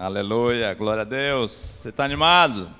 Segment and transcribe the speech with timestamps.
[0.00, 1.50] Aleluia, glória a Deus.
[1.50, 2.72] Você está animado?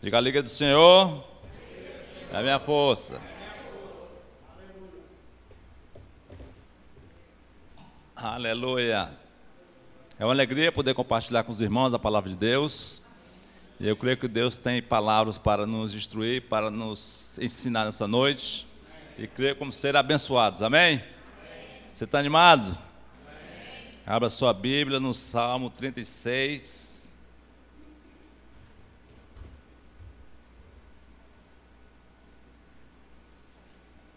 [0.00, 1.22] Diga a liga do Senhor.
[2.32, 3.20] É a minha força.
[8.16, 9.10] Aleluia.
[10.18, 13.02] É uma alegria poder compartilhar com os irmãos a palavra de Deus.
[13.78, 18.66] E eu creio que Deus tem palavras para nos instruir, para nos ensinar nessa noite.
[19.18, 20.62] E creio como ser abençoados.
[20.62, 20.94] Amém?
[20.94, 21.04] Amém.
[21.92, 22.93] Você está animado?
[24.06, 27.10] Abra sua Bíblia no Salmo 36.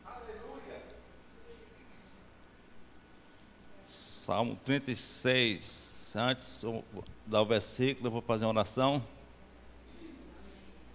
[0.05, 0.83] Aleluia.
[3.85, 6.13] Salmo 36.
[6.17, 6.83] Antes de
[7.25, 9.01] dar o versículo, eu vou fazer uma oração.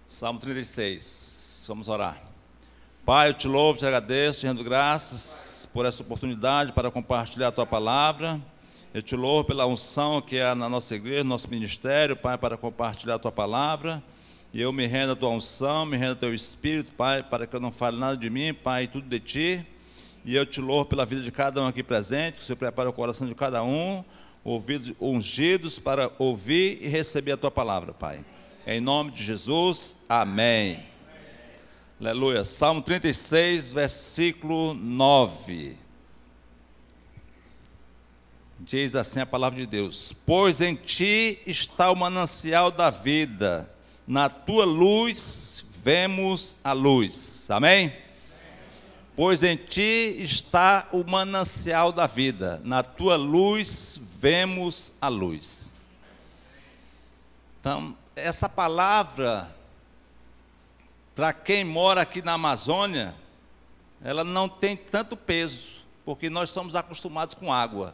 [0.05, 1.65] Salmo 36.
[1.67, 2.21] Vamos orar.
[3.03, 7.51] Pai, eu te louvo, te agradeço, te rendo graças por essa oportunidade para compartilhar a
[7.51, 8.39] tua palavra.
[8.93, 12.55] Eu te louvo pela unção que é na nossa igreja, no nosso ministério, Pai, para
[12.55, 14.03] compartilhar a tua palavra.
[14.53, 17.55] E eu me rendo à tua unção, me rendo ao teu espírito, Pai, para que
[17.55, 19.65] eu não fale nada de mim, Pai, tudo de ti.
[20.23, 22.87] E eu te louvo pela vida de cada um aqui presente, que o Senhor prepara
[22.87, 24.03] o coração de cada um,
[24.43, 28.23] ouvidos ungidos para ouvir e receber a tua palavra, Pai.
[28.67, 30.73] Em nome de Jesus, amém.
[30.75, 30.85] amém.
[31.99, 32.45] Aleluia.
[32.45, 35.82] Salmo 36, versículo 9.
[38.65, 43.69] Diz assim a palavra de Deus: Pois em ti está o manancial da vida,
[44.07, 47.51] na tua luz vemos a luz.
[47.51, 47.93] Amém?
[49.17, 55.73] Pois em ti está o manancial da vida, na tua luz vemos a luz.
[57.59, 59.53] Então, essa palavra,
[61.13, 63.13] para quem mora aqui na Amazônia,
[64.01, 67.93] ela não tem tanto peso, porque nós somos acostumados com água.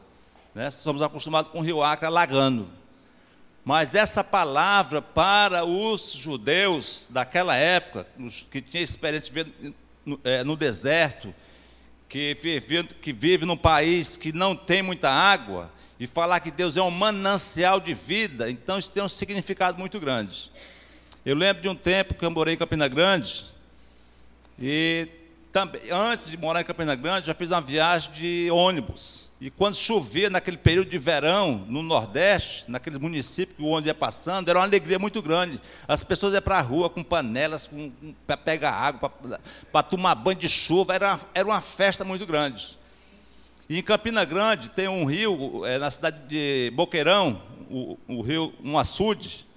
[0.54, 0.72] Né?
[0.72, 2.70] Somos acostumados com o rio Acre alagando.
[3.64, 8.08] Mas essa palavra para os judeus daquela época,
[8.50, 9.74] que tinham experiência de viver
[10.06, 11.34] no, é, no deserto,
[12.08, 16.78] que vive, que vive num país que não tem muita água, e falar que Deus
[16.78, 20.50] é um manancial de vida, então isso tem um significado muito grande.
[21.26, 23.46] Eu lembro de um tempo que eu morei em Campina Grande,
[24.58, 25.08] e
[25.52, 29.29] também, antes de morar em Campina Grande, já fiz uma viagem de ônibus.
[29.42, 33.94] E quando chovia naquele período de verão, no Nordeste, naquele município que o ônibus ia
[33.94, 35.62] passando, era uma alegria muito grande.
[35.88, 37.70] As pessoas iam para a rua com panelas,
[38.28, 39.10] para pegar água,
[39.72, 42.78] para tomar banho de chuva, era uma, era uma festa muito grande.
[43.70, 48.54] E em Campina Grande tem um rio, é, na cidade de Boqueirão, o, o rio,
[48.62, 49.48] um açude,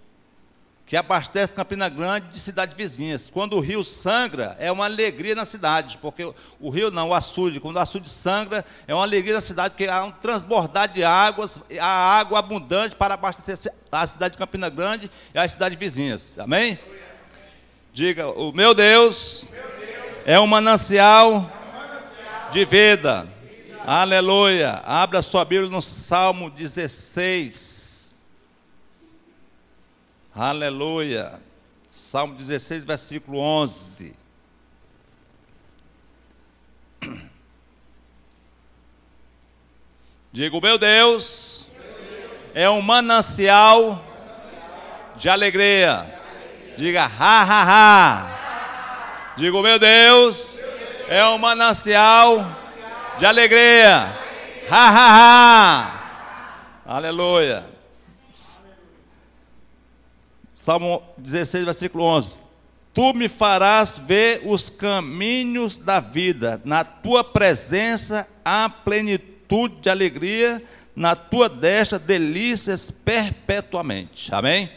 [0.92, 3.26] que abastece Campina Grande de cidades vizinhas.
[3.32, 6.30] Quando o rio sangra, é uma alegria na cidade, porque
[6.60, 9.90] o rio não, o açude, quando o açude sangra, é uma alegria na cidade, porque
[9.90, 15.10] há um transbordar de águas, há água abundante para abastecer a cidade de Campina Grande
[15.34, 16.38] e as cidades vizinhas.
[16.38, 16.78] Amém?
[17.94, 19.46] Diga, o meu Deus,
[20.26, 21.50] é um manancial,
[22.52, 23.26] de vida.
[23.86, 24.82] Aleluia.
[24.84, 27.81] Abra sua Bíblia no Salmo 16.
[30.34, 31.40] Aleluia.
[31.90, 34.16] Salmo 16, versículo 11.
[40.32, 41.66] Digo, meu Deus,
[42.54, 44.02] é um manancial
[45.16, 46.06] de alegria.
[46.78, 49.34] Diga, ha, ha, ha.
[49.36, 50.66] Digo, meu Deus,
[51.08, 52.56] é um manancial
[53.18, 54.16] de alegria.
[54.70, 55.92] Ha, ha, ha.
[56.86, 57.81] Aleluia.
[60.62, 62.40] Salmo 16, versículo 11.
[62.94, 70.62] Tu me farás ver os caminhos da vida, na tua presença há plenitude de alegria,
[70.94, 74.32] na tua destra delícias perpetuamente.
[74.32, 74.70] Amém?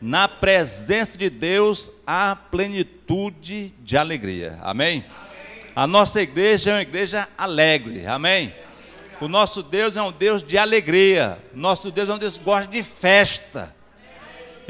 [0.00, 4.58] Na presença de Deus há plenitude de alegria.
[4.62, 5.04] Amém?
[5.04, 5.72] Amém?
[5.76, 8.06] A nossa igreja é uma igreja alegre.
[8.06, 8.54] Amém?
[9.20, 11.38] O nosso Deus é um Deus de alegria.
[11.52, 13.78] Nosso Deus é um Deus que gosta de festa.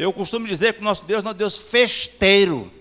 [0.00, 2.72] Eu costumo dizer que o nosso Deus é um Deus festeiro.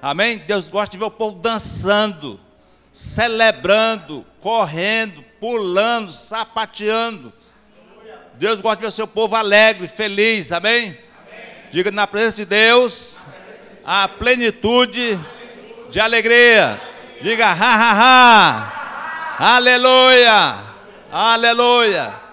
[0.00, 0.38] Amém?
[0.38, 2.38] Deus gosta de ver o povo dançando,
[2.92, 7.32] celebrando, correndo, pulando, sapateando.
[8.34, 10.52] Deus gosta de ver o seu povo alegre, feliz.
[10.52, 10.90] Amém?
[10.90, 10.96] Amém.
[11.72, 13.18] Diga na presença de Deus
[13.84, 15.18] a plenitude
[15.90, 16.80] de alegria.
[17.20, 17.92] Diga ha ha
[19.40, 19.56] ha.
[19.56, 20.56] Aleluia.
[21.10, 22.25] Aleluia.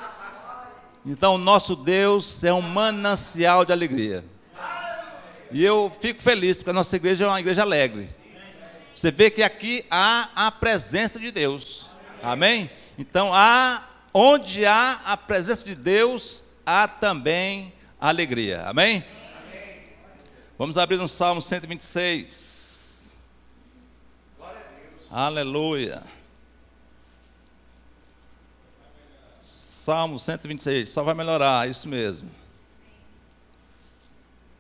[1.06, 4.24] Então, nosso Deus é um manancial de alegria.
[5.52, 8.10] E eu fico feliz, porque a nossa igreja é uma igreja alegre.
[8.96, 11.90] Você vê que aqui há a presença de Deus.
[12.22, 12.70] Amém?
[12.98, 13.84] Então, há
[14.14, 18.64] onde há a presença de Deus, há também alegria.
[18.66, 19.04] Amém?
[20.58, 23.14] Vamos abrir no Salmo 126.
[24.38, 25.08] Glória a Deus.
[25.12, 26.04] Aleluia.
[29.84, 32.32] Salmo 126, só vai melhorar, isso mesmo.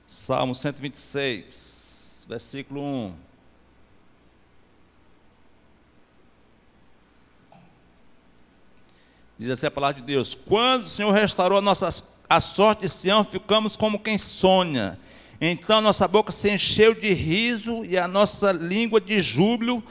[0.06, 3.14] Salmo 126, versículo 1.
[9.40, 11.88] Diz assim a palavra de Deus: Quando o Senhor restaurou a, nossa,
[12.28, 15.00] a sorte de Sião, ficamos como quem sonha.
[15.40, 19.82] Então nossa boca se encheu de riso e a nossa língua de júbilo.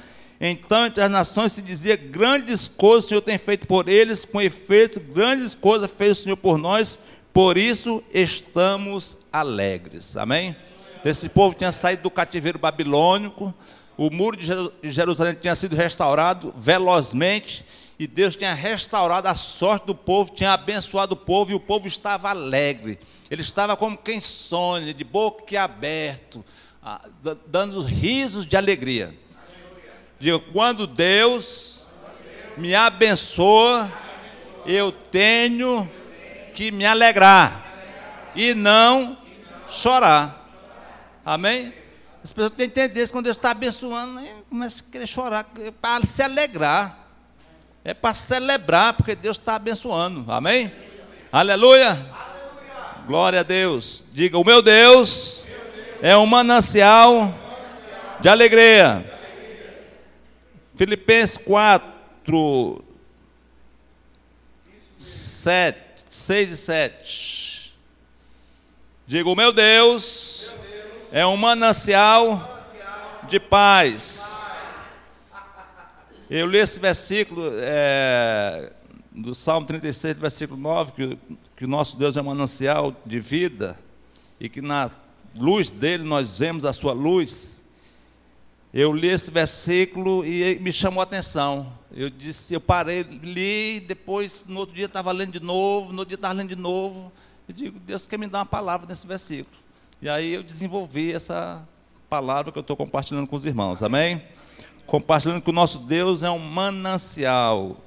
[0.44, 4.40] Então entre as nações se dizia: Grandes coisas o Senhor tem feito por eles, com
[4.40, 6.98] efeito, grandes coisas fez o Senhor por nós,
[7.32, 10.16] por isso estamos alegres.
[10.16, 10.56] Amém?
[11.04, 13.54] Esse povo tinha saído do cativeiro babilônico,
[13.96, 17.64] o muro de Jerusalém tinha sido restaurado velozmente
[17.96, 21.86] e Deus tinha restaurado a sorte do povo, tinha abençoado o povo e o povo
[21.86, 22.98] estava alegre.
[23.30, 26.44] Ele estava como quem sonha, de boca aberto,
[27.46, 29.14] dando risos de alegria.
[30.22, 31.84] Diga, quando Deus
[32.56, 33.90] me abençoa,
[34.64, 35.90] eu tenho
[36.54, 37.66] que me alegrar
[38.36, 39.18] e não
[39.68, 40.48] chorar.
[41.26, 41.74] Amém?
[42.22, 45.44] As pessoas têm que entender isso, quando Deus está abençoando, começa a querer chorar,
[45.80, 46.96] para se alegrar.
[47.84, 50.30] É para celebrar, porque Deus está abençoando.
[50.30, 50.72] Amém?
[51.32, 51.88] Aleluia.
[51.88, 52.06] Aleluia.
[53.08, 54.04] Glória a Deus.
[54.12, 55.98] Diga: O meu Deus, meu Deus.
[56.00, 58.20] é um manancial, manancial.
[58.20, 59.11] De alegria.
[60.74, 62.84] Filipenses 4,
[64.96, 67.74] 7, 6 e 7.
[69.06, 70.50] Diga: O meu Deus,
[71.10, 73.26] é um manancial, manancial.
[73.28, 74.42] de paz
[76.34, 78.72] eu li esse versículo é,
[79.10, 81.18] do Salmo 36, versículo 9, que,
[81.54, 83.78] que o nosso Deus é um manancial de vida
[84.40, 84.90] e que na
[85.36, 87.61] luz dele nós vemos a sua luz.
[88.72, 91.72] Eu li esse versículo e me chamou a atenção.
[91.94, 96.08] Eu disse, eu parei, li, depois no outro dia estava lendo de novo, no outro
[96.08, 97.12] dia estava lendo de novo.
[97.46, 99.56] Eu digo, Deus quer me dar uma palavra nesse versículo.
[100.00, 101.66] E aí eu desenvolvi essa
[102.08, 103.82] palavra que eu estou compartilhando com os irmãos.
[103.82, 104.22] Amém?
[104.86, 107.78] compartilhando que o nosso Deus é um manancial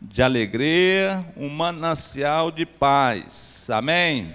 [0.00, 3.68] de alegria, um manancial de paz.
[3.70, 4.34] Amém?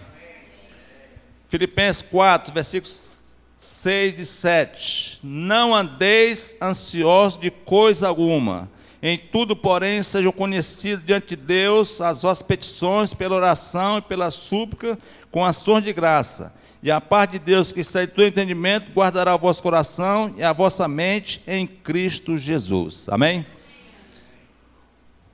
[1.48, 3.19] Filipenses 4, versículos
[3.60, 5.20] 6 e 7.
[5.22, 8.68] Não andeis ansiosos de coisa alguma.
[9.04, 14.32] Em tudo, porém, sejam conhecidos diante de Deus as vossas petições pela oração e pela
[14.32, 14.98] súplica
[15.30, 16.52] com ações de graça
[16.82, 20.44] e a paz de Deus que sai do teu entendimento guardará o vosso coração e
[20.44, 23.08] a vossa mente em Cristo Jesus.
[23.10, 23.46] Amém?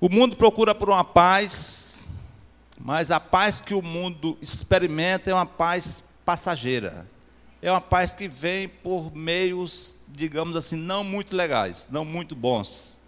[0.01, 2.07] O mundo procura por uma paz,
[2.80, 7.07] mas a paz que o mundo experimenta é uma paz passageira.
[7.65, 13.00] É uma paz que vem por meios, digamos assim, não muito legais, não muito bons.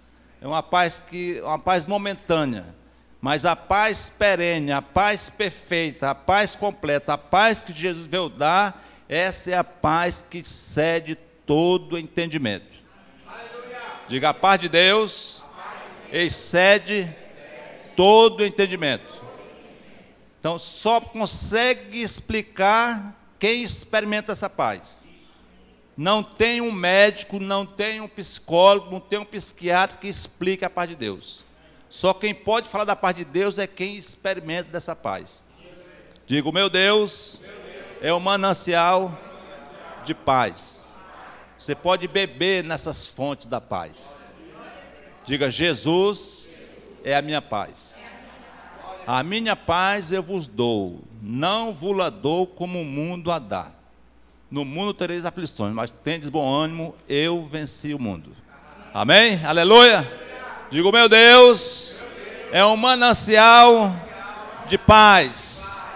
[0.42, 2.76] É uma paz que, uma paz momentânea
[3.20, 8.30] mas a paz perene, a paz perfeita, a paz completa, a paz que Jesus veio
[8.30, 12.78] dar, essa é a paz que cede todo entendimento.
[14.08, 15.44] Diga a paz de Deus,
[16.12, 17.14] excede
[17.96, 19.22] todo entendimento.
[20.40, 25.08] Então só consegue explicar quem experimenta essa paz.
[25.96, 30.70] Não tem um médico, não tem um psicólogo, não tem um psiquiatra que explique a
[30.70, 31.46] paz de Deus.
[31.90, 35.48] Só quem pode falar da paz de Deus é quem experimenta dessa paz.
[36.28, 37.42] Digo, meu Deus
[38.02, 39.18] é o manancial
[40.04, 40.94] de paz.
[41.58, 44.36] Você pode beber nessas fontes da paz.
[45.26, 46.48] Diga, Jesus
[47.04, 48.04] é a minha paz.
[49.08, 53.72] A minha paz eu vos dou, não vos la dou como o mundo a dá.
[54.52, 58.36] No mundo tereis aflições, mas tendes bom ânimo, eu venci o mundo.
[58.94, 59.42] Amém?
[59.46, 60.06] Aleluia!
[60.70, 62.04] Digo, meu Deus,
[62.52, 63.96] é um manancial
[64.68, 65.90] de paz.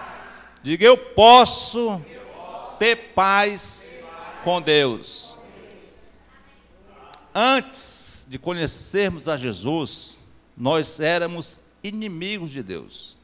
[0.62, 2.00] Diga, eu posso
[2.78, 3.94] ter paz
[4.42, 5.36] com Deus.
[7.34, 13.16] Antes de conhecermos a Jesus, nós éramos inimigos de Deus.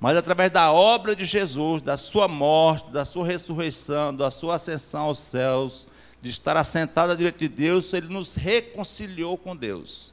[0.00, 5.04] Mas através da obra de Jesus, da sua morte, da sua ressurreição, da sua ascensão
[5.04, 5.88] aos céus,
[6.20, 10.12] de estar assentado diante de Deus, ele nos reconciliou com Deus.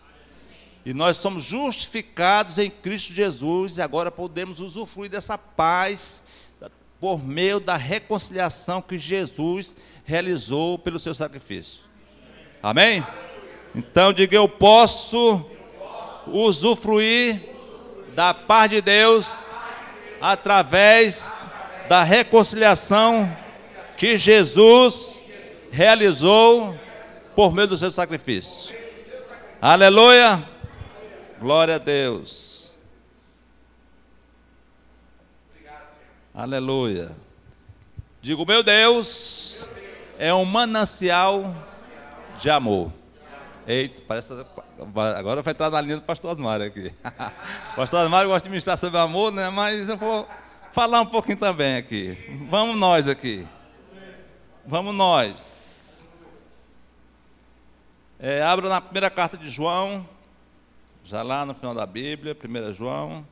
[0.85, 6.23] E nós somos justificados em Cristo Jesus e agora podemos usufruir dessa paz
[6.99, 11.79] por meio da reconciliação que Jesus realizou pelo seu sacrifício.
[12.61, 13.05] Amém?
[13.73, 15.45] Então diga eu posso
[16.27, 17.41] usufruir
[18.15, 19.45] da paz de Deus
[20.19, 21.33] através
[21.87, 23.35] da reconciliação
[23.97, 25.23] que Jesus
[25.71, 26.77] realizou
[27.35, 28.75] por meio do seu sacrifício.
[29.61, 30.43] Aleluia!
[31.39, 32.77] Glória a Deus.
[36.33, 37.11] Aleluia.
[38.21, 39.67] Digo, meu Deus
[40.19, 41.55] é um manancial
[42.39, 42.93] de amor.
[43.67, 44.33] Eita, parece.
[45.17, 46.91] Agora vai entrar na linha do pastor Osmário aqui.
[47.75, 49.49] pastor Osmário gosta de ministrar sobre amor, né?
[49.49, 50.27] Mas eu vou
[50.73, 52.17] falar um pouquinho também aqui.
[52.49, 53.47] Vamos nós aqui.
[54.65, 56.09] Vamos nós.
[58.19, 60.07] É, abra na primeira carta de João,
[61.03, 63.25] já lá no final da Bíblia, 1 João.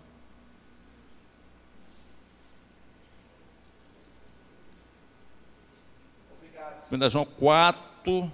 [6.87, 8.31] Primeira João 4,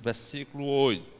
[0.00, 1.17] versículo 8.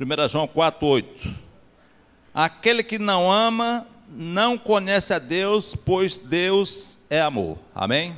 [0.00, 1.34] Primeira João 4, 8.
[2.32, 7.58] Aquele que não ama não conhece a Deus, pois Deus é amor.
[7.74, 8.16] Amém?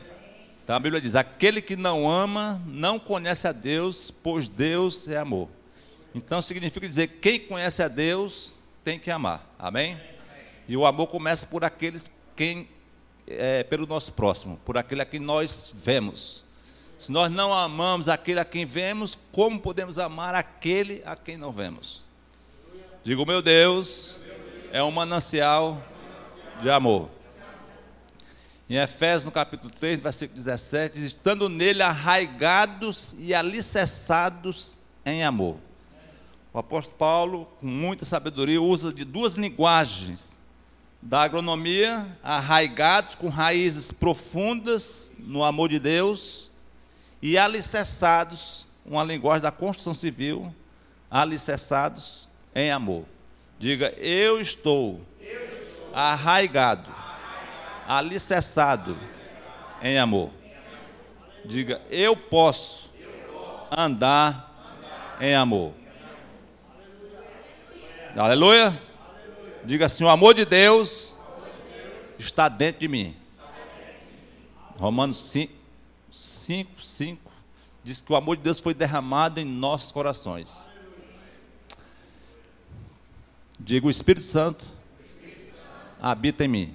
[0.63, 5.17] Então a Bíblia diz: aquele que não ama não conhece a Deus, pois Deus é
[5.17, 5.49] amor.
[6.15, 9.45] Então significa dizer: quem conhece a Deus tem que amar.
[9.59, 10.01] Amém?
[10.69, 12.69] E o amor começa por aqueles quem
[13.27, 16.45] é, pelo nosso próximo, por aquele a quem nós vemos.
[17.03, 21.51] Se nós não amamos aquele a quem vemos, como podemos amar aquele a quem não
[21.51, 22.05] vemos?
[23.03, 24.21] Digo, meu Deus
[24.71, 25.83] é um manancial
[26.61, 27.11] de amor.
[28.71, 35.57] Em Efésios, no capítulo 3, versículo 17, diz: estando nele arraigados e alicerçados em amor.
[36.55, 40.41] O apóstolo Paulo, com muita sabedoria, usa de duas linguagens
[41.03, 46.52] da agronomia, arraigados com raízes profundas no amor de Deus,
[47.23, 50.53] e alicerçados, uma linguagem da construção civil,
[51.09, 53.05] alicerçados em amor.
[53.59, 55.01] Diga, eu estou,
[55.95, 56.93] arraigado,
[57.87, 58.99] alicerçado
[59.81, 60.31] em amor.
[61.45, 62.91] Diga, eu posso,
[63.71, 64.51] andar,
[65.21, 65.73] em amor.
[68.17, 68.79] Aleluia.
[69.65, 71.17] Diga assim: o amor de Deus,
[72.19, 73.17] está dentro de mim.
[74.77, 75.62] Romanos 5,
[76.13, 77.33] 5, 5
[77.83, 80.71] diz que o amor de Deus foi derramado em nossos corações.
[83.59, 84.67] Diga: o Espírito Santo
[86.01, 86.75] habita em mim.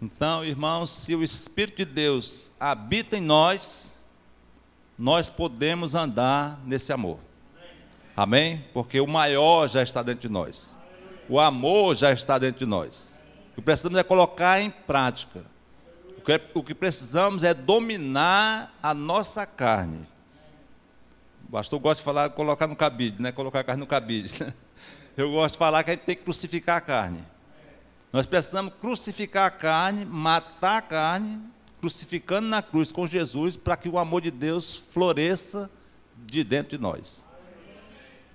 [0.00, 3.92] Então, irmãos, se o Espírito de Deus habita em nós,
[4.98, 7.18] nós podemos andar nesse amor.
[8.16, 8.64] Amém?
[8.72, 10.76] Porque o maior já está dentro de nós.
[11.28, 13.22] O amor já está dentro de nós.
[13.52, 15.44] O que precisamos é colocar em prática.
[16.54, 20.06] O que precisamos é dominar a nossa carne.
[21.46, 23.30] O pastor gosta de falar, colocar no cabide, né?
[23.30, 24.32] Colocar a carne no cabide.
[25.16, 27.22] Eu gosto de falar que a gente tem que crucificar a carne.
[28.12, 31.40] Nós precisamos crucificar a carne, matar a carne,
[31.80, 35.70] crucificando na cruz com Jesus, para que o amor de Deus floresça
[36.16, 37.24] de dentro de nós.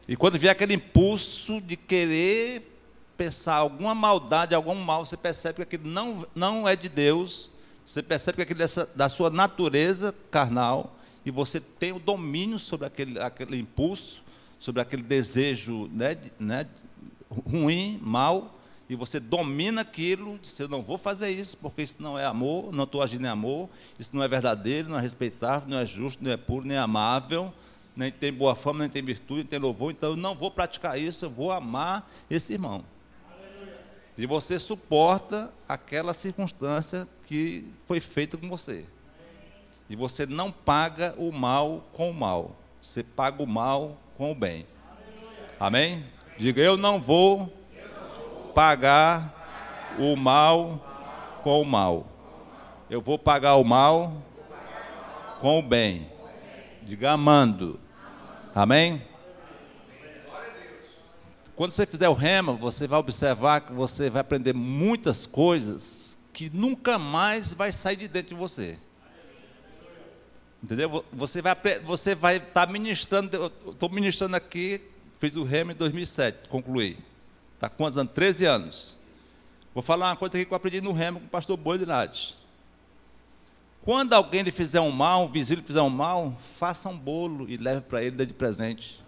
[0.08, 2.78] E quando vier aquele impulso de querer
[3.18, 7.52] pensar alguma maldade, algum mal, você percebe que aquilo não, não é de Deus,
[7.90, 12.86] você percebe que aquilo é da sua natureza carnal, e você tem o domínio sobre
[12.86, 14.22] aquele, aquele impulso,
[14.60, 16.68] sobre aquele desejo né, né,
[17.50, 22.18] ruim, mal, e você domina aquilo, diz, eu não vou fazer isso, porque isso não
[22.18, 23.68] é amor, não estou agindo em amor,
[23.98, 27.52] isso não é verdadeiro, não é respeitável, não é justo, não é puro, nem amável,
[27.96, 31.00] nem tem boa fama, nem tem virtude, nem tem louvor, então eu não vou praticar
[31.00, 32.86] isso, eu vou amar esse irmão.
[34.16, 38.88] E você suporta aquela circunstância que foi feita com você.
[39.88, 42.56] E você não paga o mal com o mal.
[42.82, 44.66] Você paga o mal com o bem.
[45.60, 46.04] Amém?
[46.40, 47.54] Diga, eu não vou
[48.56, 52.08] pagar o mal com o mal.
[52.90, 54.24] Eu vou pagar o mal
[55.40, 56.12] com o bem.
[56.82, 57.80] Diga amando.
[58.56, 59.04] Amém?
[61.56, 66.50] Quando você fizer o rema, você vai observar que você vai aprender muitas coisas que
[66.50, 68.78] nunca mais vai sair de dentro de você.
[70.62, 71.06] Entendeu?
[71.14, 74.82] Você vai você vai estar tá ministrando, estou ministrando aqui,
[75.20, 76.98] fiz o rema em 2007, concluí.
[77.56, 78.14] Está quantos anos?
[78.14, 78.98] 13 anos.
[79.74, 82.38] Vou falar uma coisa aqui que eu aprendi no rema com o pastor Boi de.
[83.82, 87.50] Quando alguém lhe fizer um mal, um vizinho lhe fizer um mal, faça um bolo
[87.50, 89.02] e leve para ele de presente.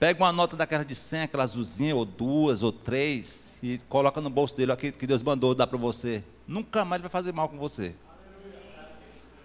[0.00, 4.30] Pega uma nota daquela de 100, aquela azulzinha, ou duas, ou três, e coloca no
[4.30, 6.24] bolso dele aqui que Deus mandou dar para você.
[6.48, 7.94] Nunca mais vai fazer mal com você.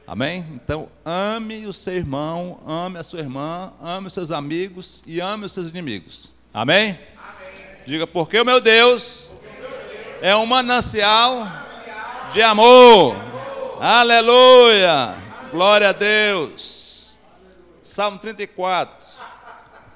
[0.07, 0.45] Amém?
[0.53, 5.45] Então, ame o seu irmão, ame a sua irmã, ame os seus amigos e ame
[5.45, 6.33] os seus inimigos.
[6.53, 6.97] Amém?
[7.17, 7.77] Amém.
[7.85, 13.15] Diga, porque o meu Deus, meu Deus é um manancial, manancial de amor.
[13.17, 13.83] amor.
[13.83, 15.17] Aleluia.
[15.51, 17.19] Glória a Deus.
[17.83, 19.04] Salmo 34.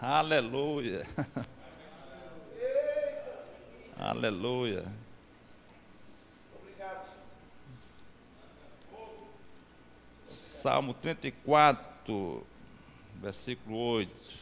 [0.02, 1.06] Aleluia.
[3.98, 4.86] Aleluia.
[10.26, 12.46] Salmo 34,
[13.16, 14.40] versículo 8.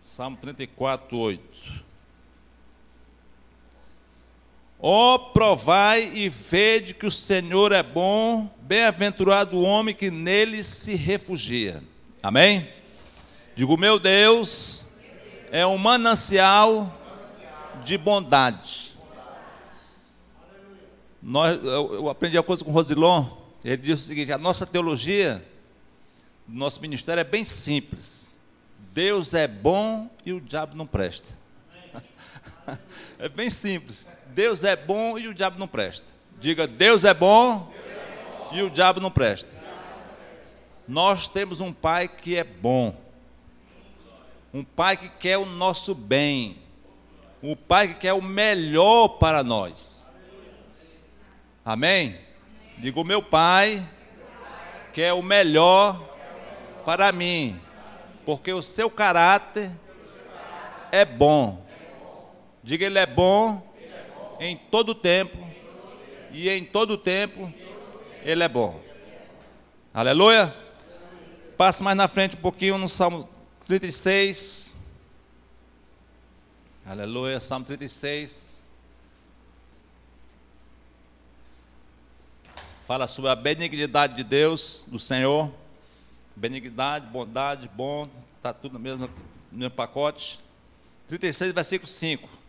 [0.00, 1.84] Salmo 34, 8.
[4.86, 10.62] Ó, oh, provai e vede que o Senhor é bom, bem-aventurado o homem que nele
[10.62, 11.82] se refugia.
[12.22, 12.68] Amém?
[13.56, 14.86] Digo, meu Deus,
[15.50, 17.00] é um manancial
[17.82, 18.94] de bondade.
[21.22, 23.26] Nós, eu, aprendi uma coisa com o Rosilon,
[23.64, 25.42] ele disse o seguinte: a nossa teologia,
[26.46, 28.28] nosso ministério é bem simples.
[28.92, 31.42] Deus é bom e o diabo não presta.
[33.18, 34.08] É bem simples.
[34.28, 36.08] Deus é bom e o diabo não presta.
[36.40, 38.48] Diga, Deus é bom, Deus é bom.
[38.52, 39.48] e o diabo não presta.
[40.86, 42.94] Nós temos um pai que é bom.
[44.52, 46.58] Um pai que quer o nosso bem.
[47.42, 50.06] Um pai que quer o melhor para nós.
[51.64, 52.18] Amém?
[52.76, 53.86] Digo, meu pai
[54.92, 56.00] quer o melhor
[56.84, 57.58] para mim.
[58.26, 59.70] Porque o seu caráter
[60.92, 61.63] é bom.
[62.64, 63.62] Diga, ele é bom
[64.40, 65.36] em todo tempo.
[66.32, 67.52] E em todo tempo
[68.22, 68.82] ele é bom.
[69.92, 70.52] Aleluia.
[71.58, 73.28] Passe mais na frente um pouquinho no Salmo
[73.66, 74.74] 36.
[76.86, 78.62] Aleluia, Salmo 36.
[82.86, 85.52] Fala sobre a benignidade de Deus, do Senhor.
[86.34, 89.10] Benignidade, bondade, bom, está tudo no mesmo,
[89.52, 90.40] no mesmo pacote.
[91.08, 92.43] 36, versículo 5.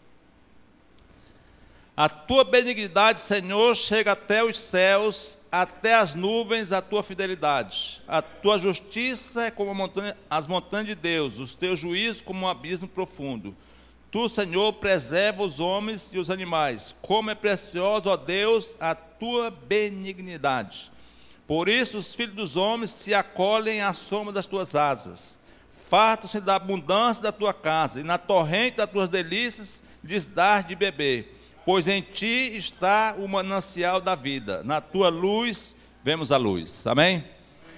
[1.97, 8.01] A tua benignidade, Senhor, chega até os céus, até as nuvens, a tua fidelidade.
[8.05, 12.49] A tua justiça é como montanha, as montanhas de Deus, os teus juízos como um
[12.49, 13.55] abismo profundo.
[14.11, 16.93] Tu, Senhor, preserva os homens e os animais.
[17.01, 20.91] Como é precioso, ó Deus, a tua benignidade.
[21.47, 25.39] Por isso os filhos dos homens se acolhem à sombra das tuas asas.
[25.89, 30.75] Fartam-se da abundância da tua casa, e na torrente das tuas delícias lhes dar de
[30.75, 31.34] beber
[31.65, 36.85] pois em ti está o manancial da vida, na tua luz vemos a luz.
[36.85, 37.23] Amém?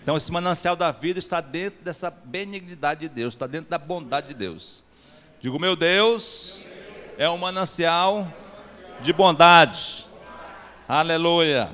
[0.04, 4.30] Então, esse manancial da vida está dentro dessa benignidade de Deus, está dentro da bondade
[4.30, 4.84] de Deus.
[5.41, 6.67] Digo, meu Deus,
[7.17, 8.32] é um manancial
[9.02, 10.06] de bondade.
[10.88, 11.69] Aleluia.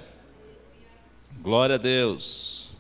[1.42, 2.72] Glória a Deus.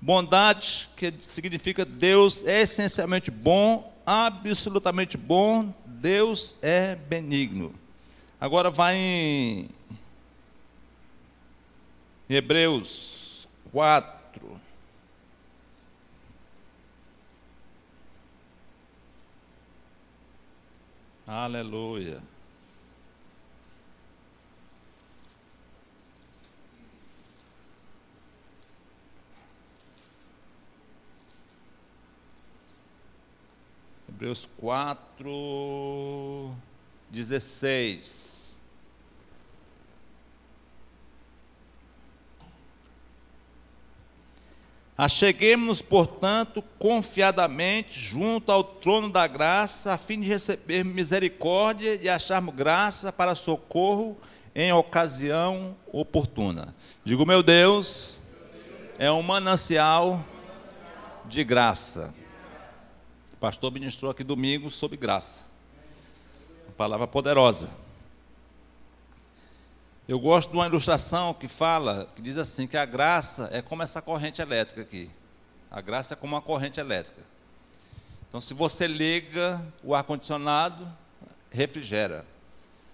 [0.00, 7.74] Bondade, que significa Deus é essencialmente bom, absolutamente bom, Deus é benigno.
[8.40, 9.68] Agora vai em
[12.28, 14.60] Hebreus 4.
[21.26, 22.22] Aleluia.
[34.18, 36.52] Hebreus 4,
[37.08, 38.56] 16.
[44.96, 52.56] Acheguemos-nos, portanto, confiadamente junto ao trono da graça, a fim de receber misericórdia e acharmos
[52.56, 54.18] graça para socorro
[54.52, 56.74] em ocasião oportuna.
[57.04, 58.20] Digo, meu Deus,
[58.98, 60.24] é um manancial
[61.26, 62.12] de graça.
[63.38, 65.42] O pastor ministrou aqui domingo sobre graça.
[66.66, 67.70] Uma palavra poderosa.
[70.08, 73.80] Eu gosto de uma ilustração que fala, que diz assim, que a graça é como
[73.84, 75.08] essa corrente elétrica aqui.
[75.70, 77.22] A graça é como uma corrente elétrica.
[78.28, 80.92] Então, se você liga o ar-condicionado,
[81.48, 82.26] refrigera.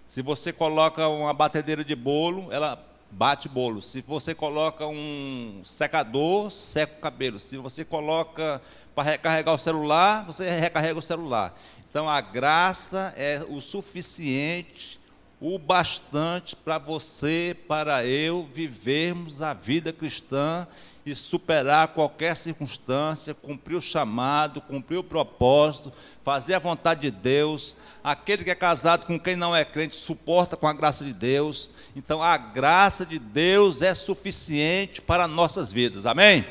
[0.06, 3.80] Se você coloca uma batedeira de bolo, ela bate bolo.
[3.80, 7.40] Se você coloca um secador, seca o cabelo.
[7.40, 8.60] Se você coloca
[8.94, 11.58] para recarregar o celular, você recarrega o celular.
[11.90, 15.00] Então a graça é o suficiente,
[15.40, 20.66] o bastante para você, para eu vivermos a vida cristã
[21.06, 27.76] e superar qualquer circunstância, cumprir o chamado, cumprir o propósito, fazer a vontade de Deus.
[28.02, 31.68] Aquele que é casado com quem não é crente suporta com a graça de Deus.
[31.94, 36.06] Então a graça de Deus é suficiente para nossas vidas.
[36.06, 36.44] Amém?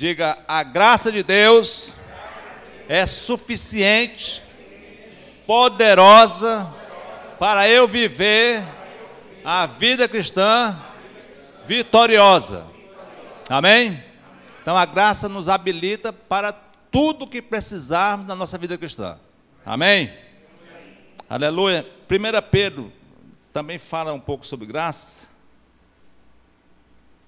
[0.00, 1.94] Diga, a graça de Deus
[2.88, 4.42] é suficiente,
[5.46, 6.74] poderosa
[7.38, 8.66] para eu viver
[9.44, 10.82] a vida cristã
[11.66, 12.66] vitoriosa.
[13.46, 14.02] Amém?
[14.62, 16.50] Então a graça nos habilita para
[16.90, 19.18] tudo que precisarmos na nossa vida cristã.
[19.66, 20.10] Amém?
[21.28, 21.86] Aleluia.
[22.08, 22.90] 1 Pedro
[23.52, 25.28] também fala um pouco sobre graça.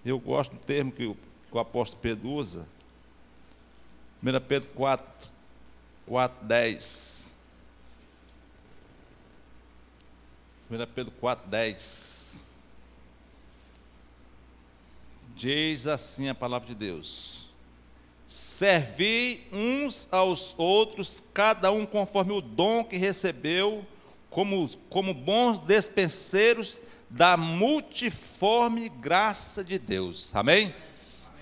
[0.03, 1.15] Eu gosto do termo que o,
[1.53, 2.67] que o apóstolo Pedro usa.
[4.23, 5.31] 1 Pedro 4,
[6.07, 7.35] 4, 10.
[10.71, 12.45] 1 Pedro 4, 10.
[15.37, 17.49] Diz assim a palavra de Deus:
[18.27, 23.85] Servi uns aos outros, cada um conforme o dom que recebeu,
[24.31, 30.35] como, como bons despenseiros da multiforme graça de Deus.
[30.35, 30.75] Amém?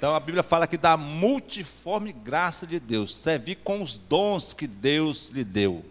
[0.00, 3.14] Então a Bíblia fala aqui da multiforme graça de Deus.
[3.14, 5.84] Servir com os dons que Deus lhe deu.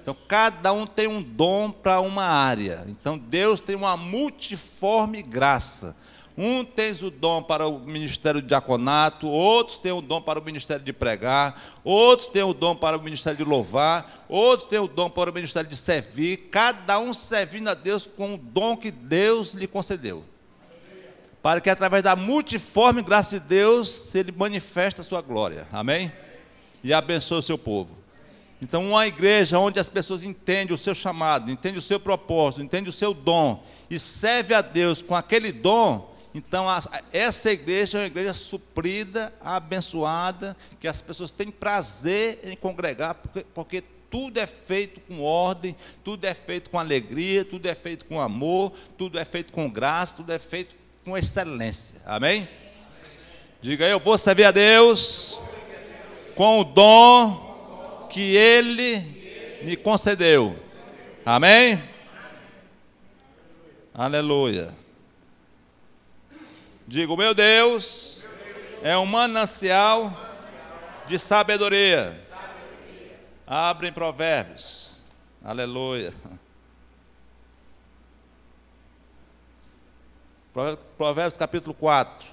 [0.00, 2.86] Então cada um tem um dom para uma área.
[2.88, 5.94] Então Deus tem uma multiforme graça.
[6.38, 10.42] Um tem o dom para o ministério de diaconato, outros têm o dom para o
[10.42, 14.88] ministério de pregar, outros têm o dom para o ministério de louvar, outros têm o
[14.88, 18.90] dom para o ministério de servir, cada um servindo a Deus com o dom que
[18.90, 20.24] Deus lhe concedeu.
[21.42, 25.66] Para que através da multiforme graça de Deus, ele manifeste a sua glória.
[25.72, 26.12] Amém?
[26.84, 27.98] E abençoe o seu povo.
[28.60, 32.90] Então, uma igreja onde as pessoas entendem o seu chamado, entendem o seu propósito, entendem
[32.90, 36.66] o seu dom e serve a Deus com aquele dom, então,
[37.12, 43.46] essa igreja é uma igreja suprida, abençoada, que as pessoas têm prazer em congregar, porque,
[43.52, 45.74] porque tudo é feito com ordem,
[46.04, 50.16] tudo é feito com alegria, tudo é feito com amor, tudo é feito com graça,
[50.16, 50.76] tudo é feito
[51.10, 52.00] com excelência.
[52.06, 52.48] Amém?
[53.60, 55.40] Diga eu vou servir a Deus
[56.36, 60.56] com o dom que Ele me concedeu.
[61.26, 61.82] Amém?
[63.92, 64.72] Aleluia.
[66.86, 68.22] Digo, meu Deus
[68.80, 70.16] é um manancial
[71.08, 72.16] de sabedoria.
[73.44, 75.02] Abrem provérbios.
[75.44, 76.14] Aleluia.
[80.52, 82.26] Provérbios capítulo 4.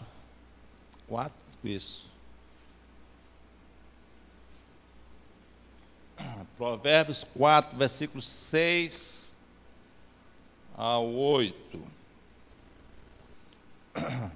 [1.08, 2.08] 4, isso.
[6.58, 9.36] Provérbios 4, versículos 6
[10.76, 11.84] ao 8.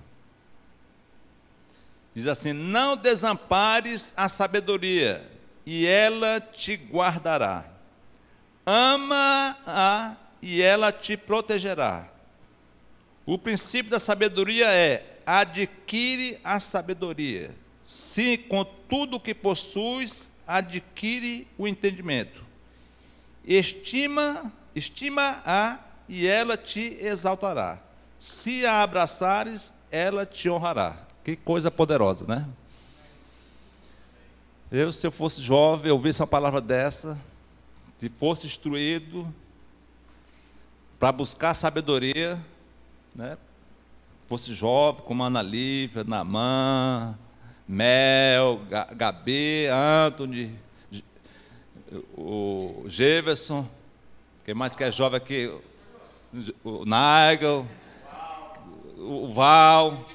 [2.14, 5.28] Diz assim: Não desampares a sabedoria,
[5.66, 7.66] e ela te guardará.
[8.64, 12.11] Ama-a, e ela te protegerá.
[13.26, 17.52] O princípio da sabedoria é: adquire a sabedoria.
[17.86, 22.44] Sim, com tudo o que possuis, adquire o entendimento.
[23.46, 27.80] Estima, estima-a, e ela te exaltará.
[28.20, 30.98] Se a abraçares, ela te honrará.
[31.24, 32.48] Que coisa poderosa, né?
[34.72, 37.20] Eu, se eu fosse jovem, eu ouvisse uma palavra dessa,
[38.00, 39.34] se fosse instruído
[40.98, 42.40] para buscar sabedoria,
[43.16, 43.38] né?
[44.28, 47.18] Fosse jovem, como Ana Lívia, Namã,
[47.68, 48.62] Mel,
[48.96, 50.58] Gabi, Anthony,
[52.18, 53.68] o Jefferson,
[54.46, 55.54] quem mais que é jovem aqui?
[56.64, 57.68] O Nigel,
[58.98, 60.08] o Val.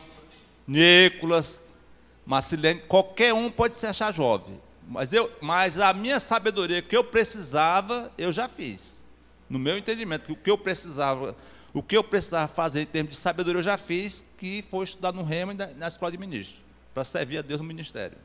[0.66, 1.62] Nicolas,
[2.24, 4.60] Marcilene, qualquer um pode se achar jovem.
[4.88, 9.04] Mas, eu, mas a minha sabedoria que eu precisava, eu já fiz.
[9.48, 11.36] No meu entendimento, o que eu precisava,
[11.76, 15.12] o que eu precisava fazer em termos de sabedoria, eu já fiz, que foi estudar
[15.12, 16.58] no Remo e na escola de ministros,
[16.94, 18.16] para servir a Deus no ministério.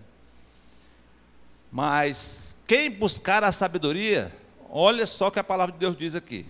[1.70, 4.34] Mas quem buscar a sabedoria,
[4.70, 6.46] olha só o que a palavra de Deus diz aqui.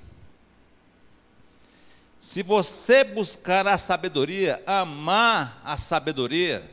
[2.19, 6.69] Se você buscar a sabedoria, amar a sabedoria,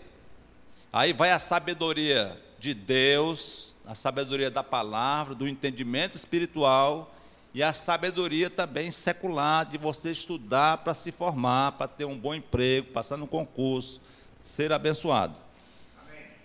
[0.92, 7.14] aí vai a sabedoria de Deus, a sabedoria da palavra, do entendimento espiritual
[7.58, 12.32] e a sabedoria também secular de você estudar para se formar, para ter um bom
[12.32, 14.00] emprego, passar no concurso,
[14.44, 15.34] ser abençoado.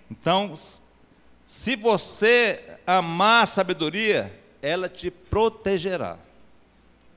[0.10, 0.56] Então,
[1.46, 6.18] se você amar a sabedoria, ela te protegerá.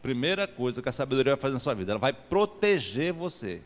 [0.03, 3.63] Primeira coisa que a sabedoria vai fazer na sua vida, ela vai proteger você.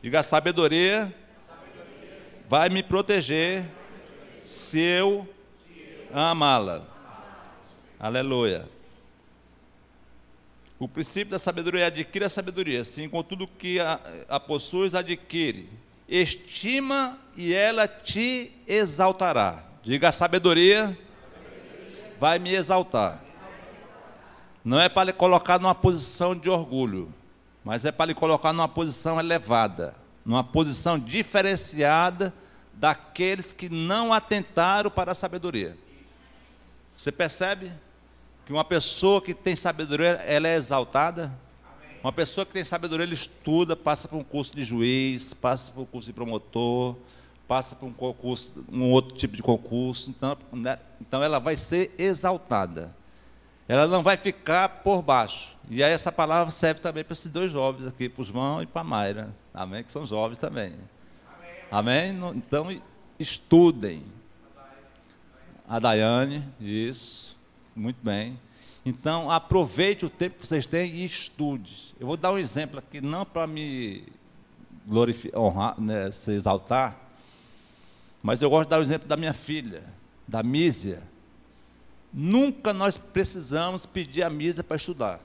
[0.00, 1.14] Diga: a sabedoria
[2.48, 3.68] vai me proteger
[4.42, 5.28] se eu
[6.14, 6.82] amá-la.
[8.00, 8.75] Aleluia.
[10.78, 14.94] O princípio da sabedoria é adquire a sabedoria, sim, com tudo que a, a possuis,
[14.94, 15.70] adquire.
[16.06, 19.64] Estima e ela te exaltará.
[19.82, 20.96] Diga a sabedoria,
[22.20, 23.22] vai me exaltar.
[24.62, 27.12] Não é para lhe colocar numa posição de orgulho,
[27.64, 32.34] mas é para lhe colocar numa posição elevada, numa posição diferenciada
[32.74, 35.76] daqueles que não atentaram para a sabedoria.
[36.98, 37.72] Você percebe
[38.46, 41.32] que uma pessoa que tem sabedoria, ela é exaltada?
[42.02, 45.80] Uma pessoa que tem sabedoria, ele estuda, passa por um curso de juiz, passa por
[45.80, 46.94] um curso de promotor,
[47.48, 51.92] passa por um concurso, um outro tipo de concurso, então, né, então ela vai ser
[51.98, 52.94] exaltada.
[53.66, 55.56] Ela não vai ficar por baixo.
[55.68, 58.66] E aí essa palavra serve também para esses dois jovens aqui, para o João e
[58.66, 59.34] para a Mayra.
[59.52, 59.82] Amém?
[59.82, 60.72] Que são jovens também.
[61.68, 62.12] Amém?
[62.12, 62.36] Amém?
[62.36, 62.80] Então
[63.18, 64.04] estudem.
[65.68, 67.35] A Daiane, isso.
[67.76, 68.40] Muito bem.
[68.86, 71.94] Então aproveite o tempo que vocês têm e estude.
[72.00, 74.04] Eu vou dar um exemplo aqui, não para me
[75.34, 76.96] honrar, né, se exaltar,
[78.22, 79.84] mas eu gosto de dar o exemplo da minha filha,
[80.26, 81.02] da Mísia.
[82.12, 85.20] Nunca nós precisamos pedir a Mísia para estudar.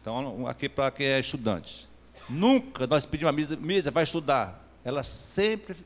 [0.00, 1.88] Então, aqui para quem é estudante.
[2.28, 4.68] Nunca nós pedimos a Mísia, Mísia vai estudar.
[4.84, 5.76] Ela sempre,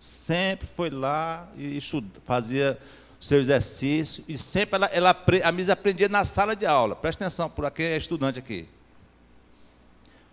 [0.00, 2.78] sempre foi lá e estuda, fazia
[3.20, 6.94] seu exercício, e sempre ela, ela, a Mísia aprendia na sala de aula.
[6.94, 8.68] Presta atenção, por quem é estudante aqui.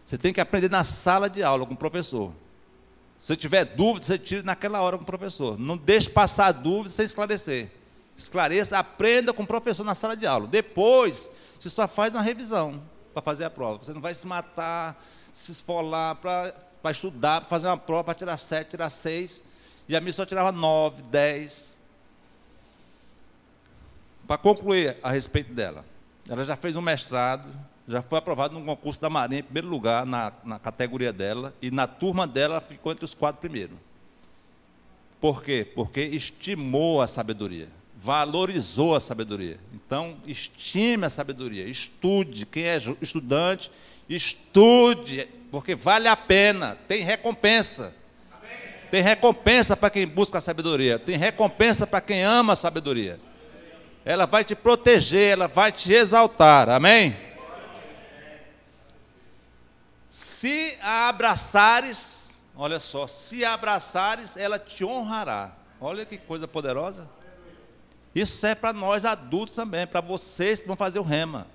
[0.06, 2.32] Você tem que aprender na sala de aula com o professor.
[3.18, 5.58] Se tiver dúvida, você tira naquela hora com o professor.
[5.58, 7.72] Não deixe passar dúvida sem esclarecer.
[8.18, 10.46] Esclareça, aprenda com o professor na sala de aula.
[10.46, 12.82] Depois, você só faz uma revisão
[13.14, 13.82] para fazer a prova.
[13.82, 16.54] Você não vai se matar, se esfolar para
[16.92, 19.42] estudar, para fazer uma prova, para tirar sete, tirar seis.
[19.88, 21.73] E a mim só tirava nove, dez.
[24.28, 25.86] Para concluir a respeito dela.
[26.30, 27.50] Ela já fez um mestrado,
[27.88, 31.70] já foi aprovado num concurso da Marinha em primeiro lugar na, na categoria dela, e
[31.70, 33.78] na turma dela ficou entre os quatro primeiros.
[35.20, 35.66] Por quê?
[35.76, 39.60] Porque estimou a sabedoria, valorizou a sabedoria.
[39.74, 42.46] Então, estime a sabedoria, estude.
[42.46, 43.72] Quem é estudante,
[44.10, 47.94] estude, porque vale a pena, tem recompensa.
[48.92, 53.20] Tem recompensa para quem busca a sabedoria, tem recompensa para quem ama a sabedoria.
[54.06, 56.70] Ela vai te proteger, ela vai te exaltar.
[56.70, 57.16] Amém?
[60.10, 65.54] Se a abraçares, olha só, se a abraçares, ela te honrará.
[65.80, 67.10] Olha que coisa poderosa.
[68.14, 71.48] Isso é para nós adultos também, para vocês que vão fazer o rema.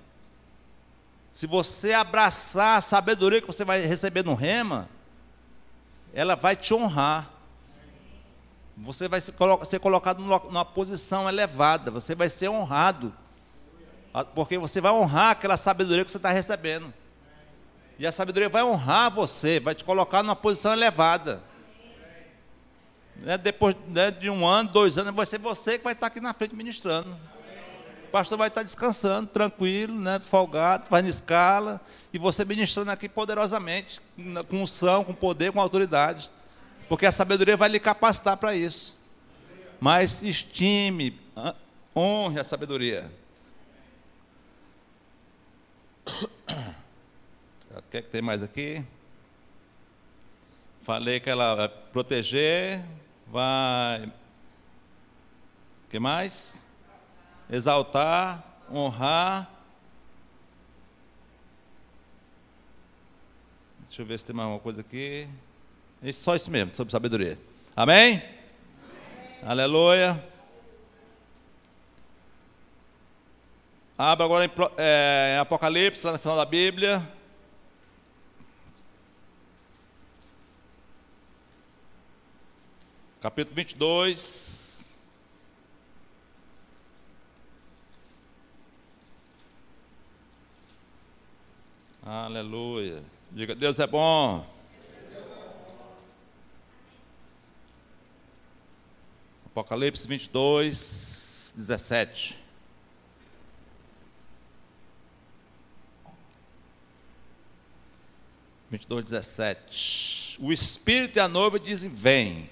[1.31, 4.89] Se você abraçar a sabedoria que você vai receber no rema,
[6.13, 7.29] ela vai te honrar.
[8.81, 13.13] Você vai ser colocado numa posição elevada, você vai ser honrado,
[14.33, 16.93] porque você vai honrar aquela sabedoria que você está recebendo.
[17.97, 21.43] E a sabedoria vai honrar você, vai te colocar numa posição elevada.
[23.17, 26.21] Né, depois né, de um ano, dois anos, vai ser você que vai estar aqui
[26.21, 27.17] na frente ministrando.
[28.07, 31.81] O pastor vai estar descansando, tranquilo, né, folgado, vai na escala,
[32.13, 33.99] e você ministrando aqui poderosamente,
[34.47, 36.31] com unção, com poder, com autoridade.
[36.89, 38.97] Porque a sabedoria vai lhe capacitar para isso.
[39.79, 41.17] Mas estime,
[41.95, 43.09] honre a sabedoria.
[47.71, 48.83] O que, é que tem mais aqui?
[50.81, 52.83] Falei que ela vai proteger,
[53.27, 54.05] vai.
[54.05, 56.59] O que mais?
[57.49, 59.49] Exaltar, honrar.
[63.87, 65.27] Deixa eu ver se tem mais uma coisa aqui.
[66.01, 67.37] Isso, só isso mesmo, sobre sabedoria.
[67.75, 68.15] Amém?
[68.15, 68.23] Amém.
[69.43, 70.23] Aleluia.
[73.97, 77.05] Abra agora em, é, em Apocalipse, lá no final da Bíblia.
[83.21, 84.95] capítulo 22.
[92.05, 93.03] Aleluia.
[93.31, 94.45] Diga, Deus é bom.
[99.51, 102.37] Apocalipse 22, 17.
[108.69, 110.37] Vinte dezessete.
[110.39, 112.49] O Espírito e a noiva dizem: Vem.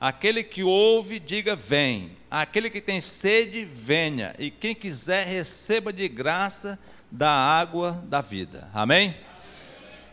[0.00, 2.16] Aquele que ouve, diga vem.
[2.30, 4.34] Aquele que tem sede, venha.
[4.38, 6.78] E quem quiser, receba de graça
[7.10, 8.68] da água da vida.
[8.74, 9.16] Amém?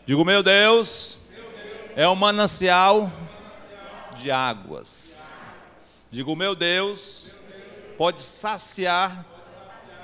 [0.06, 1.20] Digo, meu Deus,
[1.94, 3.12] é um manancial
[4.16, 5.31] de águas.
[6.12, 7.34] Digo, meu Deus,
[7.96, 9.24] pode saciar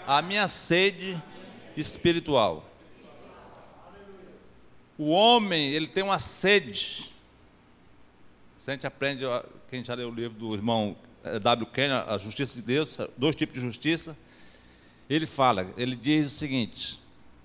[0.06, 1.22] a minha sede
[1.76, 2.66] espiritual.
[4.96, 7.12] O homem, ele tem uma sede.
[8.56, 9.22] Se a gente aprende,
[9.68, 11.66] quem já leu o livro do irmão eh, W.
[11.66, 14.16] Kenner, A Justiça de Deus, dois tipos de justiça,
[15.10, 16.98] ele fala, ele diz o seguinte,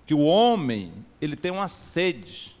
[0.06, 2.56] que o homem, ele tem uma sede,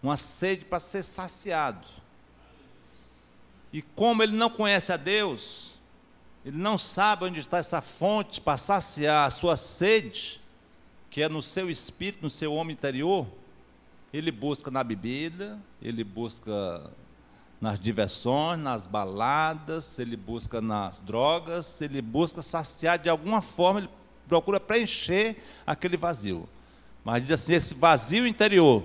[0.00, 1.88] uma sede para ser saciado.
[3.72, 5.74] E como ele não conhece a Deus,
[6.44, 10.40] ele não sabe onde está essa fonte para saciar a sua sede,
[11.10, 13.26] que é no seu espírito, no seu homem interior,
[14.12, 16.90] ele busca na bebida, ele busca
[17.60, 23.90] nas diversões, nas baladas, ele busca nas drogas, ele busca saciar de alguma forma, ele
[24.26, 26.48] procura preencher aquele vazio.
[27.04, 28.84] Mas diz assim: esse vazio interior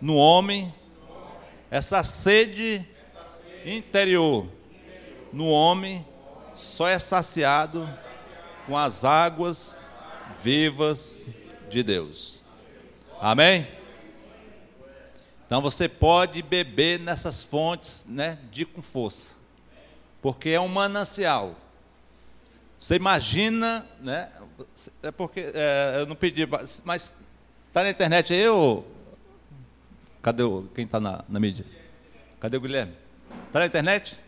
[0.00, 0.74] no homem,
[1.70, 2.86] essa sede
[3.64, 4.46] interior
[5.32, 6.04] no homem
[6.54, 7.88] só é saciado
[8.66, 9.84] com as águas
[10.42, 11.28] vivas
[11.68, 12.42] de Deus.
[13.20, 13.66] Amém?
[15.46, 19.30] Então você pode beber nessas fontes, né, de com força,
[20.22, 21.54] porque é um manancial.
[22.78, 24.30] Você imagina, né?
[25.02, 26.46] É porque é, eu não pedi,
[26.84, 27.14] mas
[27.68, 28.86] está na internet aí ou
[30.20, 31.64] cadê o, quem está na, na mídia?
[32.40, 33.03] Cadê o Guilherme?
[33.52, 34.18] Na internet?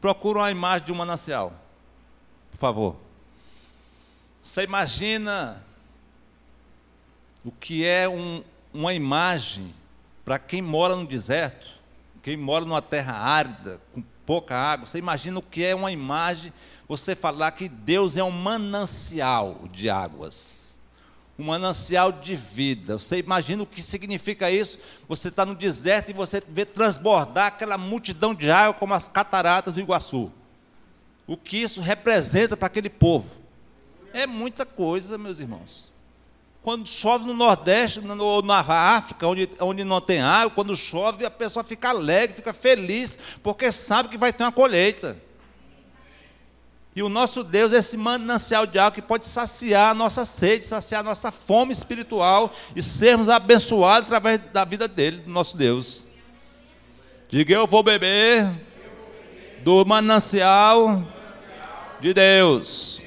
[0.00, 1.52] Procura uma imagem de um manancial,
[2.50, 2.96] por favor.
[4.42, 5.62] Você imagina
[7.44, 9.74] o que é um, uma imagem
[10.24, 11.68] para quem mora no deserto,
[12.22, 14.86] quem mora numa terra árida, com pouca água.
[14.86, 16.52] Você imagina o que é uma imagem,
[16.86, 20.59] você falar que Deus é um manancial de águas
[21.40, 22.98] um manancial de vida.
[22.98, 24.78] Você imagina o que significa isso?
[25.08, 29.72] Você está no deserto e você vê transbordar aquela multidão de água como as cataratas
[29.72, 30.30] do Iguaçu.
[31.26, 33.30] O que isso representa para aquele povo?
[34.12, 35.90] É muita coisa, meus irmãos.
[36.62, 41.30] Quando chove no Nordeste ou na África, onde, onde não tem água, quando chove, a
[41.30, 45.16] pessoa fica alegre, fica feliz, porque sabe que vai ter uma colheita.
[46.94, 50.66] E o nosso Deus é esse manancial de água que pode saciar a nossa sede,
[50.66, 56.06] saciar a nossa fome espiritual e sermos abençoados através da vida dele, do nosso Deus.
[57.28, 58.50] Diga eu vou beber
[59.62, 61.06] do manancial
[62.00, 63.00] de Deus.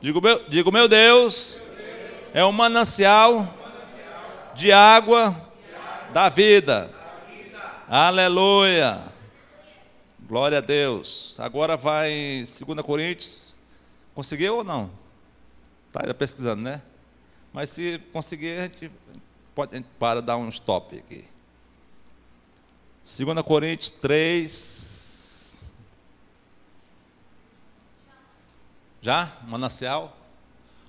[0.00, 1.58] Digo meu, digo, meu Deus
[2.34, 3.48] é um manancial
[4.54, 5.34] de água
[6.12, 6.90] da vida.
[7.88, 9.13] Aleluia.
[10.26, 11.38] Glória a Deus.
[11.38, 13.54] Agora vai em 2 Coríntios.
[14.14, 14.90] Conseguiu ou não?
[15.88, 16.80] Está pesquisando, né?
[17.52, 18.90] Mas se conseguir, a gente,
[19.54, 21.26] pode, a gente para dar um stop aqui.
[23.04, 25.56] 2 Coríntios 3.
[29.02, 29.30] Já?
[29.46, 30.16] Manancial?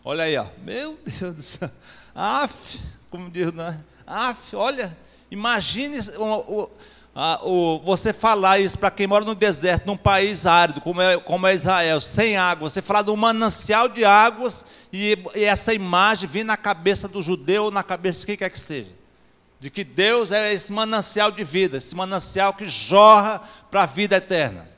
[0.02, 0.48] Olha aí, ó.
[0.60, 1.69] Meu Deus do céu.
[2.15, 3.84] Af, como diz, né?
[4.08, 4.98] Af, olha,
[5.30, 6.71] imagine o, o
[7.17, 11.17] ah, o, você falar isso para quem mora no deserto, num país árido, como é,
[11.17, 15.73] como é Israel, sem água, você falar de um manancial de águas e, e essa
[15.73, 18.91] imagem vir na cabeça do judeu ou na cabeça de quem quer que seja.
[19.62, 24.17] De que Deus é esse manancial de vida, esse manancial que jorra para a vida
[24.17, 24.69] eterna.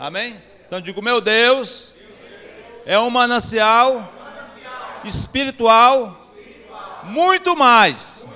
[0.00, 0.42] Amém?
[0.66, 1.94] Então digo, meu Deus,
[2.84, 4.12] é um manancial
[5.04, 6.18] espiritual
[7.04, 8.26] muito mais,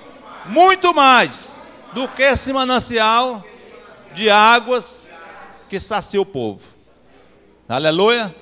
[0.46, 1.55] muito mais
[1.96, 3.42] do que esse manancial
[4.14, 5.08] de águas
[5.66, 6.62] que sacia o povo.
[7.66, 8.36] Aleluia?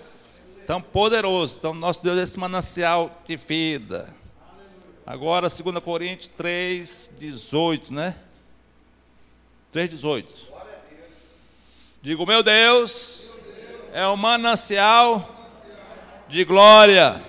[0.67, 1.57] Tão poderoso.
[1.57, 4.13] Então, nosso Deus é esse manancial de vida.
[5.07, 8.17] Agora, 2 Coríntios 3, 18, né?
[9.73, 10.35] 3, 18.
[12.03, 13.37] Digo, meu Deus
[13.93, 15.63] é um manancial
[16.27, 17.23] de glória.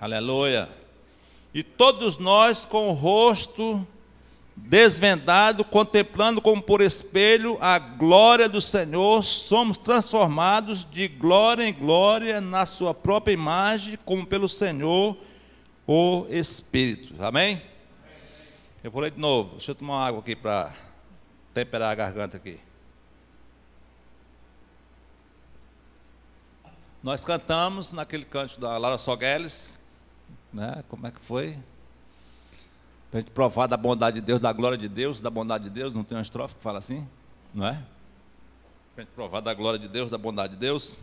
[0.00, 0.68] Aleluia.
[1.52, 3.84] E todos nós com o rosto
[4.56, 12.40] desvendado, contemplando como por espelho a glória do Senhor, somos transformados de glória em glória
[12.40, 15.16] na sua própria imagem, como pelo Senhor
[15.86, 17.14] o Espírito.
[17.22, 17.62] Amém?
[18.82, 19.52] Eu vou ler de novo.
[19.52, 20.72] Deixa eu tomar uma água aqui para
[21.52, 22.60] temperar a garganta aqui.
[27.02, 29.74] Nós cantamos naquele canto da Lara Sogueles,
[30.52, 30.82] né?
[30.88, 31.58] Como é que foi?
[33.14, 35.70] Para a gente provar da bondade de Deus, da glória de Deus, da bondade de
[35.70, 35.94] Deus.
[35.94, 37.06] Não tem uma estrofe que fala assim?
[37.54, 37.80] Não é?
[38.92, 41.00] Para a gente provar da glória de Deus, da bondade de Deus.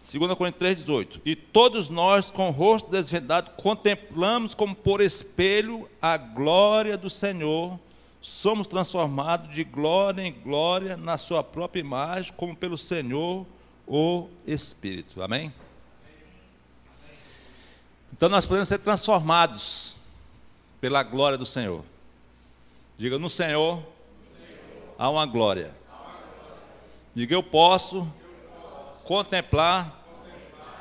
[0.00, 1.20] 2 Coríntios 3, 18.
[1.24, 7.78] E todos nós, com o rosto desvendado, contemplamos como por espelho a glória do Senhor,
[8.20, 13.46] somos transformados de glória em glória na sua própria imagem, como pelo Senhor
[13.86, 15.22] o Espírito.
[15.22, 15.54] Amém?
[18.22, 19.96] Então nós podemos ser transformados
[20.80, 21.84] pela glória do Senhor.
[22.96, 23.82] Diga, no Senhor
[24.96, 25.74] há uma glória.
[27.16, 28.08] Diga, eu posso
[29.02, 29.92] contemplar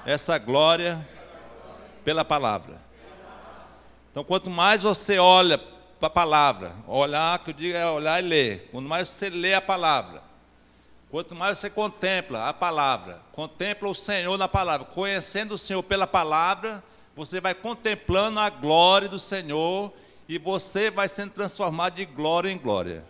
[0.05, 1.03] essa glória
[2.05, 2.79] pela palavra.
[4.11, 8.27] Então, quanto mais você olha para a palavra, olhar, que eu digo é olhar e
[8.27, 8.69] ler.
[8.71, 10.21] Quanto mais você lê a palavra,
[11.09, 16.05] quanto mais você contempla a palavra, contempla o Senhor na palavra, conhecendo o Senhor pela
[16.05, 16.83] palavra,
[17.25, 19.93] você vai contemplando a glória do Senhor
[20.27, 23.05] e você vai sendo transformado de glória em glória.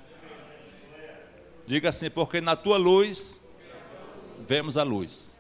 [1.66, 3.40] Diga assim, porque na tua luz
[4.46, 5.38] vemos a luz.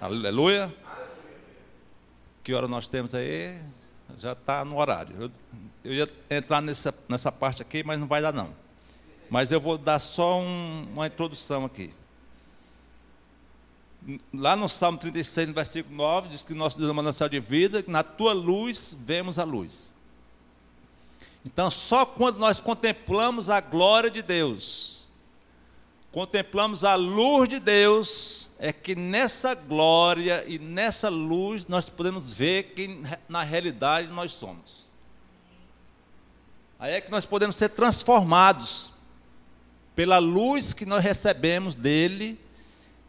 [0.00, 0.72] Aleluia.
[2.44, 3.60] Que hora nós temos aí?
[4.16, 5.16] Já está no horário.
[5.18, 5.30] Eu,
[5.82, 8.54] eu, ia entrar nessa, nessa parte aqui, mas não vai dar não.
[9.28, 11.92] Mas eu vou dar só um, uma introdução aqui.
[14.32, 17.82] Lá no Salmo 36, no versículo 9, diz que nosso Deus é manancial de vida,
[17.82, 19.90] que na tua luz vemos a luz.
[21.44, 25.08] Então, só quando nós contemplamos a glória de Deus,
[26.10, 32.74] contemplamos a luz de Deus, é que nessa glória e nessa luz nós podemos ver
[32.74, 34.84] quem na realidade nós somos.
[36.78, 38.92] Aí é que nós podemos ser transformados
[39.94, 42.38] pela luz que nós recebemos dele,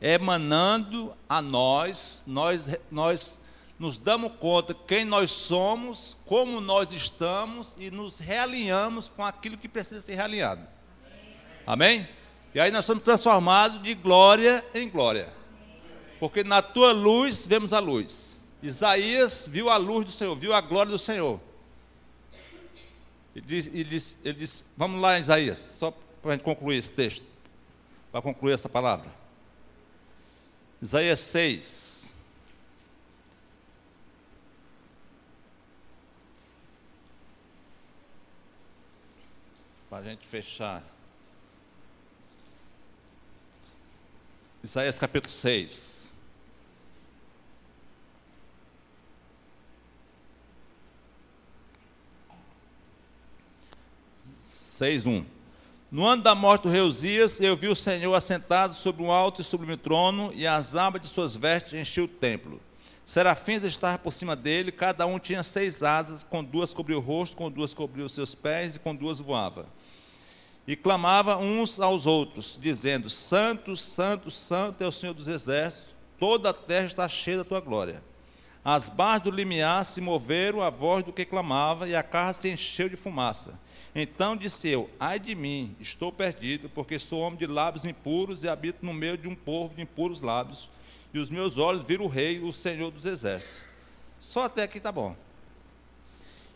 [0.05, 3.41] emanando a nós, nós, nós
[3.79, 9.67] nos damos conta quem nós somos, como nós estamos e nos realinhamos com aquilo que
[9.67, 10.61] precisa ser realinhado.
[11.65, 11.97] Amém?
[11.97, 12.09] Amém?
[12.53, 15.33] E aí nós somos transformados de glória em glória.
[16.19, 18.39] Porque na tua luz vemos a luz.
[18.61, 21.41] Isaías viu a luz do Senhor, viu a glória do Senhor.
[23.35, 25.91] Ele diz, ele diz, ele diz vamos lá, Isaías, só
[26.21, 27.25] para a gente concluir esse texto,
[28.11, 29.24] para concluir essa palavra.
[30.81, 32.15] Isaías 6.
[39.89, 40.83] Para a gente fechar.
[44.63, 46.13] Isaías capítulo 6.
[54.43, 55.23] Seis, um.
[55.95, 59.39] No ano da morte do rei Uzias, eu vi o Senhor assentado sobre um alto
[59.39, 62.59] e sublime trono, e as abas de suas vestes enchiam o templo.
[63.05, 67.37] Serafins estavam por cima dele, cada um tinha seis asas, com duas cobriu o rosto,
[67.37, 69.67] com duas cobriu os seus pés, e com duas voava
[70.67, 76.49] e clamava uns aos outros, dizendo: Santo, Santo, Santo é o Senhor dos Exércitos, toda
[76.49, 78.03] a terra está cheia da tua glória.
[78.67, 82.49] As barras do limiar se moveram à voz do que clamava, e a carra se
[82.49, 83.59] encheu de fumaça.
[83.93, 88.49] Então disse eu: Ai de mim, estou perdido, porque sou homem de lábios impuros e
[88.49, 90.67] habito no meio de um povo de impuros lábios,
[91.13, 93.59] e os meus olhos viram o Rei, o Senhor dos Exércitos.
[94.19, 95.15] Só até aqui está bom.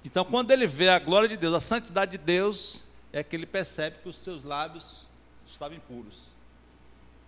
[0.04, 2.84] Então, quando ele vê a glória de Deus, a santidade de Deus,
[3.14, 5.08] é que ele percebe que os seus lábios
[5.48, 6.24] estavam impuros.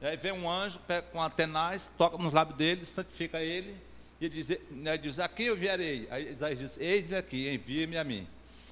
[0.01, 0.79] E aí vem um anjo
[1.11, 3.79] com Atenaz, toca nos lábios dele, santifica ele,
[4.21, 6.07] e ele diz, ele diz a quem eu vierei?
[6.11, 8.27] Aí Isaías diz, eis-me aqui, envia-me a mim.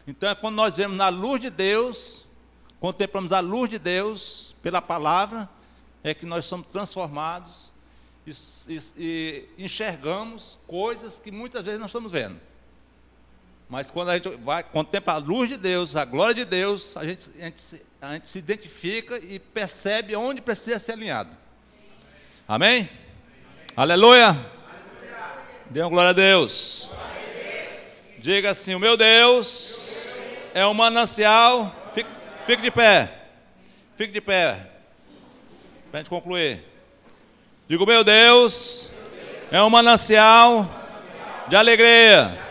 [0.05, 2.27] Então é quando nós vemos na luz de Deus,
[2.79, 5.49] contemplamos a luz de Deus pela palavra,
[6.03, 7.73] é que nós somos transformados
[8.27, 8.31] e,
[8.67, 12.39] e, e enxergamos coisas que muitas vezes não estamos vendo.
[13.67, 17.03] Mas quando a gente vai contemplar a luz de Deus, a glória de Deus, a
[17.03, 21.31] gente, a gente, a gente se identifica e percebe onde precisa ser alinhado.
[22.47, 22.81] Amém?
[22.81, 22.89] Amém.
[23.75, 24.58] Aleluia.
[25.69, 26.91] Dê uma glória a Deus.
[28.17, 31.75] Diga assim: O meu Deus é um manancial.
[31.93, 32.09] Fique,
[32.45, 33.09] fique de pé.
[33.95, 34.67] Fique de pé.
[35.89, 36.63] Para a gente concluir.
[37.67, 38.89] Diga: O meu Deus
[39.51, 40.69] é um manancial
[41.47, 42.49] de alegria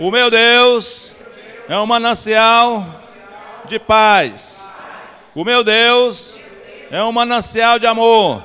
[0.00, 1.14] o meu Deus
[1.68, 3.02] é um manancial
[3.66, 4.80] de paz.
[5.34, 6.40] O meu Deus
[6.90, 8.42] é um manancial de amor.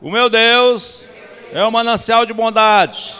[0.00, 1.09] O meu Deus
[1.52, 3.14] é um manancial de bondade.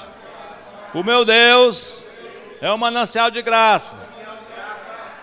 [0.94, 2.04] O meu Deus
[2.60, 3.98] é um manancial de graça.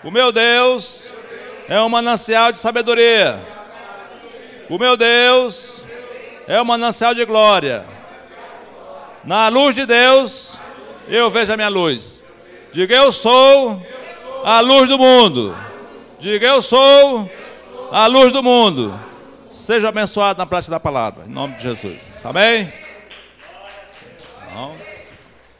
[0.02, 1.12] O meu Deus
[1.68, 3.38] é um manancial de sabedoria.
[4.68, 5.82] O meu Deus
[6.46, 7.84] é um manancial de glória.
[9.24, 10.58] Na luz de Deus,
[11.08, 12.24] eu vejo a minha luz.
[12.72, 13.82] Diga, eu sou
[14.44, 15.56] a luz do mundo.
[16.18, 17.30] Diga, eu sou
[17.90, 18.98] a luz do mundo.
[19.48, 22.20] Seja abençoado na prática da palavra, em nome de Jesus.
[22.24, 22.72] Amém?
[24.54, 24.87] Ja.